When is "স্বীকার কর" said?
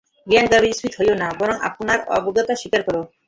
2.61-2.95